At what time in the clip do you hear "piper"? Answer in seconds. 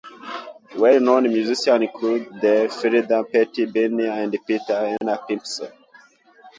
4.39-4.97